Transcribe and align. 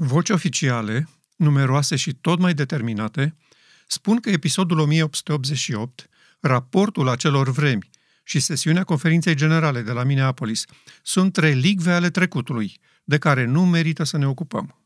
Voci 0.00 0.30
oficiale, 0.30 1.08
numeroase 1.36 1.96
și 1.96 2.12
tot 2.12 2.38
mai 2.38 2.54
determinate, 2.54 3.36
spun 3.86 4.20
că 4.20 4.30
episodul 4.30 4.78
1888, 4.78 6.08
raportul 6.40 7.08
acelor 7.08 7.50
vremi 7.50 7.90
și 8.22 8.40
sesiunea 8.40 8.84
conferinței 8.84 9.34
generale 9.34 9.82
de 9.82 9.92
la 9.92 10.02
Minneapolis 10.02 10.64
sunt 11.02 11.36
relicve 11.36 11.92
ale 11.92 12.10
trecutului, 12.10 12.80
de 13.04 13.18
care 13.18 13.44
nu 13.44 13.66
merită 13.66 14.04
să 14.04 14.16
ne 14.16 14.26
ocupăm. 14.26 14.82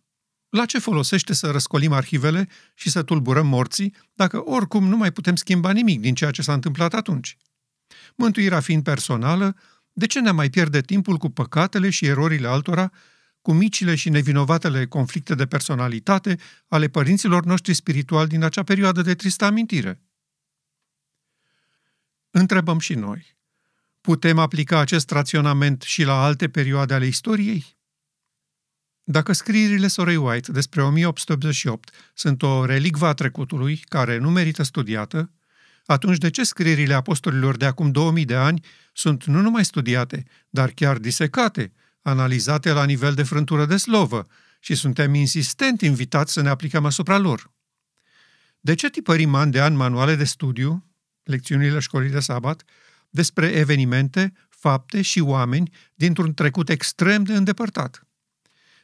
La 0.49 0.65
ce 0.65 0.79
folosește 0.79 1.33
să 1.35 1.51
răscolim 1.51 1.93
arhivele 1.93 2.49
și 2.75 2.91
să 2.91 3.03
tulburăm 3.03 3.47
morții, 3.47 3.95
dacă 4.13 4.43
oricum 4.45 4.89
nu 4.89 4.97
mai 4.97 5.13
putem 5.13 5.37
schimba 5.37 5.71
nimic 5.71 6.01
din 6.01 6.15
ceea 6.15 6.31
ce 6.31 6.43
s-a 6.43 6.53
întâmplat 6.53 6.95
atunci? 6.95 7.37
Mântuirea 8.15 8.61
fiind 8.61 8.83
personală, 8.83 9.57
de 9.93 10.07
ce 10.07 10.21
ne 10.21 10.31
mai 10.31 10.51
pierde 10.51 10.81
timpul 10.81 11.17
cu 11.17 11.29
păcatele 11.29 11.91
și 11.91 12.07
erorile 12.07 12.49
altora 12.49 12.93
cu 13.43 13.53
micile 13.53 13.95
și 13.95 14.09
nevinovatele 14.09 14.87
conflicte 14.87 15.35
de 15.35 15.47
personalitate 15.47 16.39
ale 16.69 16.89
părinților 16.89 17.45
noștri 17.45 17.75
spirituali 17.75 18.29
din 18.29 18.43
acea 18.43 18.63
perioadă 18.63 19.03
de 19.03 19.15
tristă 19.15 19.45
amintire. 19.45 20.03
Întrebăm 22.31 22.79
și 22.79 22.95
noi. 22.95 23.37
Putem 24.01 24.39
aplica 24.39 24.79
acest 24.79 25.11
raționament 25.11 25.83
și 25.83 26.03
la 26.03 26.25
alte 26.25 26.49
perioade 26.49 26.95
ale 26.95 27.07
istoriei? 27.07 27.81
Dacă 29.05 29.33
scrierile 29.33 29.87
Sorei 29.87 30.17
White 30.17 30.53
despre 30.53 30.83
1888 30.83 31.91
sunt 32.15 32.43
o 32.43 32.65
relicvă 32.65 33.07
a 33.07 33.15
trecutului 33.15 33.77
care 33.77 34.19
nu 34.19 34.31
merită 34.31 34.63
studiată, 34.63 35.31
atunci 35.85 36.19
de 36.19 36.31
ce 36.31 36.45
scrierile 36.45 36.95
apostolilor 36.95 37.57
de 37.57 37.65
acum 37.65 37.91
2000 37.91 38.25
de 38.25 38.35
ani 38.35 38.65
sunt 38.93 39.25
nu 39.25 39.41
numai 39.41 39.65
studiate, 39.65 40.25
dar 40.51 40.71
chiar 40.71 40.99
disecate, 40.99 41.73
analizate 42.03 42.73
la 42.73 42.85
nivel 42.85 43.15
de 43.15 43.23
frântură 43.23 43.67
de 43.67 43.77
slovă 43.77 44.27
și 44.61 44.75
suntem 44.75 45.15
insistent 45.15 45.81
invitați 45.81 46.33
să 46.33 46.41
ne 46.41 46.49
aplicăm 46.49 46.85
asupra 46.85 47.19
lor. 47.19 47.53
De 48.61 48.75
ce 48.75 48.91
tipărim 48.91 49.35
an 49.35 49.51
de 49.51 49.61
an 49.61 49.75
manuale 49.75 50.15
de 50.15 50.25
studiu, 50.25 50.87
lecțiunile 51.23 51.79
școlii 51.79 52.11
de 52.11 52.21
sabat, 52.21 52.63
despre 53.11 53.47
evenimente, 53.47 54.33
fapte 54.49 55.03
și 55.03 55.21
oameni 55.21 55.71
dintr-un 55.95 56.35
trecut 56.35 56.69
extrem 56.69 57.25
de 57.25 57.35
îndepărtat? 57.35 58.07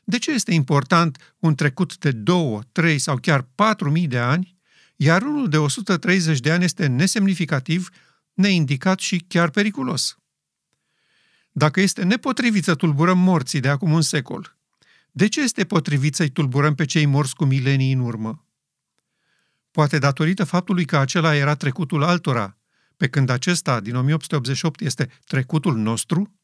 De 0.04 0.18
ce 0.18 0.30
este 0.30 0.54
important 0.54 1.34
un 1.38 1.54
trecut 1.54 1.98
de 1.98 2.10
două, 2.10 2.62
trei 2.72 2.98
sau 2.98 3.16
chiar 3.16 3.42
patru 3.54 3.90
mii 3.90 4.06
de 4.06 4.18
ani, 4.18 4.56
iar 4.96 5.22
unul 5.22 5.48
de 5.48 5.56
130 5.56 6.40
de 6.40 6.50
ani 6.50 6.64
este 6.64 6.86
nesemnificativ, 6.86 7.88
neindicat 8.32 8.98
și 8.98 9.24
chiar 9.28 9.50
periculos? 9.50 10.18
Dacă 11.58 11.80
este 11.80 12.02
nepotrivit 12.02 12.64
să 12.64 12.74
tulburăm 12.74 13.18
morții 13.18 13.60
de 13.60 13.68
acum 13.68 13.92
un 13.92 14.02
secol, 14.02 14.56
de 15.10 15.28
ce 15.28 15.40
este 15.40 15.64
potrivit 15.64 16.14
să-i 16.14 16.28
tulburăm 16.28 16.74
pe 16.74 16.84
cei 16.84 17.06
morți 17.06 17.34
cu 17.34 17.44
milenii 17.44 17.92
în 17.92 18.00
urmă? 18.00 18.46
Poate 19.70 19.98
datorită 19.98 20.44
faptului 20.44 20.84
că 20.84 20.96
acela 20.96 21.34
era 21.34 21.54
trecutul 21.54 22.02
altora, 22.02 22.56
pe 22.96 23.08
când 23.08 23.28
acesta 23.28 23.80
din 23.80 23.94
1888 23.94 24.80
este 24.80 25.10
trecutul 25.24 25.76
nostru? 25.76 26.34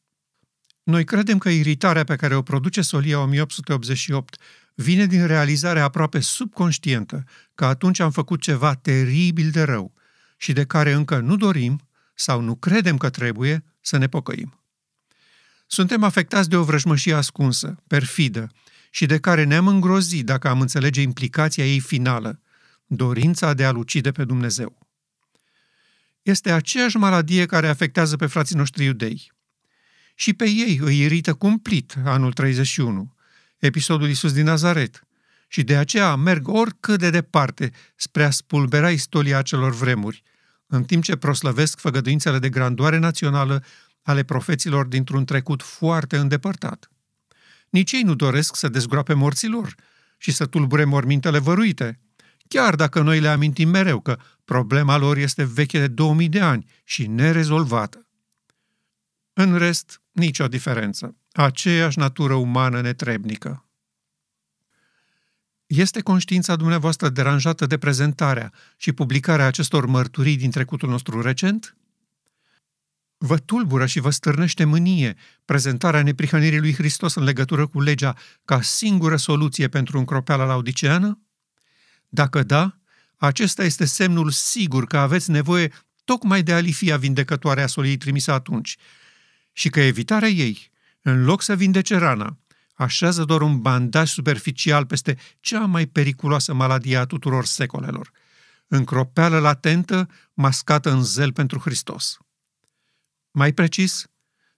Noi 0.83 1.03
credem 1.03 1.37
că 1.37 1.49
iritarea 1.49 2.03
pe 2.03 2.15
care 2.15 2.35
o 2.35 2.41
produce 2.41 2.81
Solia 2.81 3.19
1888 3.19 4.41
vine 4.73 5.05
din 5.05 5.25
realizarea 5.25 5.83
aproape 5.83 6.19
subconștientă 6.19 7.23
că 7.53 7.65
atunci 7.65 7.99
am 7.99 8.11
făcut 8.11 8.41
ceva 8.41 8.73
teribil 8.73 9.49
de 9.49 9.63
rău 9.63 9.93
și 10.37 10.53
de 10.53 10.65
care 10.65 10.91
încă 10.91 11.19
nu 11.19 11.35
dorim 11.35 11.89
sau 12.13 12.41
nu 12.41 12.55
credem 12.55 12.97
că 12.97 13.09
trebuie 13.09 13.63
să 13.81 13.97
ne 13.97 14.07
pocăim. 14.07 14.59
Suntem 15.67 16.03
afectați 16.03 16.49
de 16.49 16.55
o 16.55 16.63
vrăjmășie 16.63 17.13
ascunsă, 17.13 17.83
perfidă, 17.87 18.51
și 18.89 19.05
de 19.05 19.19
care 19.19 19.43
ne-am 19.43 19.67
îngrozit 19.67 20.25
dacă 20.25 20.47
am 20.47 20.61
înțelege 20.61 21.01
implicația 21.01 21.65
ei 21.65 21.79
finală, 21.79 22.41
dorința 22.85 23.53
de 23.53 23.65
a-L 23.65 23.77
ucide 23.77 24.11
pe 24.11 24.23
Dumnezeu. 24.23 24.87
Este 26.21 26.51
aceeași 26.51 26.97
maladie 26.97 27.45
care 27.45 27.67
afectează 27.67 28.15
pe 28.15 28.25
frații 28.25 28.55
noștri 28.55 28.83
iudei. 28.83 29.31
Și 30.15 30.33
pe 30.33 30.49
ei 30.49 30.79
îi 30.81 30.99
irită 30.99 31.33
cumplit 31.33 31.95
anul 32.03 32.33
31, 32.33 33.15
episodul 33.57 34.07
Iisus 34.07 34.33
din 34.33 34.43
Nazaret, 34.43 35.07
și 35.47 35.63
de 35.63 35.75
aceea 35.77 36.15
merg 36.15 36.47
oricât 36.47 36.99
de 36.99 37.09
departe 37.09 37.71
spre 37.95 38.23
a 38.23 38.29
spulbera 38.29 38.91
istoria 38.91 39.37
acelor 39.37 39.73
vremuri, 39.73 40.23
în 40.67 40.83
timp 40.83 41.03
ce 41.03 41.15
proslăvesc 41.15 41.79
făgăduințele 41.79 42.39
de 42.39 42.49
grandoare 42.49 42.97
națională 42.97 43.63
ale 44.05 44.23
profeților 44.23 44.85
dintr-un 44.85 45.25
trecut 45.25 45.63
foarte 45.63 46.17
îndepărtat. 46.17 46.91
Nici 47.69 47.91
ei 47.91 48.01
nu 48.01 48.15
doresc 48.15 48.55
să 48.55 48.67
dezgroape 48.69 49.13
morților 49.13 49.75
și 50.17 50.31
să 50.31 50.45
tulbure 50.45 50.83
mormintele 50.83 51.39
văruite, 51.39 51.99
chiar 52.47 52.75
dacă 52.75 53.01
noi 53.01 53.19
le 53.19 53.27
amintim 53.27 53.69
mereu 53.69 53.99
că 53.99 54.17
problema 54.43 54.97
lor 54.97 55.17
este 55.17 55.43
veche 55.43 55.79
de 55.79 55.87
2000 55.87 56.29
de 56.29 56.39
ani 56.39 56.65
și 56.83 57.07
nerezolvată. 57.07 58.07
În 59.33 59.57
rest, 59.57 60.01
nicio 60.11 60.47
diferență. 60.47 61.15
Aceeași 61.31 61.99
natură 61.99 62.33
umană 62.33 62.81
netrebnică. 62.81 63.69
Este 65.65 66.01
conștiința 66.01 66.55
dumneavoastră 66.55 67.09
deranjată 67.09 67.65
de 67.65 67.77
prezentarea 67.77 68.53
și 68.77 68.91
publicarea 68.91 69.45
acestor 69.45 69.85
mărturii 69.85 70.37
din 70.37 70.51
trecutul 70.51 70.89
nostru 70.89 71.21
recent? 71.21 71.77
Vă 73.25 73.37
tulbură 73.37 73.85
și 73.85 73.99
vă 73.99 74.09
stârnește 74.09 74.63
mânie 74.63 75.15
prezentarea 75.45 76.03
neprihănirii 76.03 76.59
lui 76.59 76.73
Hristos 76.73 77.15
în 77.15 77.23
legătură 77.23 77.67
cu 77.67 77.81
legea 77.81 78.15
ca 78.45 78.61
singură 78.61 79.17
soluție 79.17 79.67
pentru 79.67 79.97
încropeala 79.97 80.45
laudiceană? 80.45 81.19
Dacă 82.09 82.43
da, 82.43 82.77
acesta 83.17 83.63
este 83.63 83.85
semnul 83.85 84.29
sigur 84.29 84.85
că 84.85 84.97
aveți 84.97 85.31
nevoie 85.31 85.71
tocmai 86.03 86.43
de 86.43 86.53
alifia 86.53 86.97
vindecătoare 86.97 87.61
a 87.61 87.67
soliei 87.67 87.97
trimisă 87.97 88.31
atunci 88.31 88.77
și 89.51 89.69
că 89.69 89.79
evitarea 89.79 90.29
ei, 90.29 90.71
în 91.01 91.23
loc 91.23 91.41
să 91.41 91.55
vindece 91.55 91.97
rana, 91.97 92.37
așează 92.73 93.23
doar 93.23 93.41
un 93.41 93.61
bandaj 93.61 94.09
superficial 94.09 94.85
peste 94.85 95.17
cea 95.39 95.65
mai 95.65 95.85
periculoasă 95.85 96.53
maladie 96.53 96.97
a 96.97 97.05
tuturor 97.05 97.45
secolelor, 97.45 98.11
încropeală 98.67 99.39
latentă 99.39 100.09
mascată 100.33 100.91
în 100.91 101.03
zel 101.03 101.31
pentru 101.33 101.59
Hristos. 101.59 102.17
Mai 103.35 103.53
precis, 103.53 104.05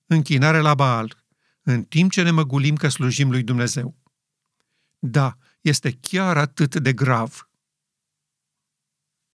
închinare 0.05 0.59
la 0.59 0.75
Baal, 0.75 1.25
în 1.61 1.83
timp 1.83 2.11
ce 2.11 2.21
ne 2.23 2.31
măgulim 2.31 2.75
că 2.75 2.87
slujim 2.87 3.29
lui 3.29 3.43
Dumnezeu. 3.43 3.97
Da, 4.99 5.37
este 5.61 5.91
chiar 5.91 6.37
atât 6.37 6.75
de 6.75 6.93
grav. 6.93 7.46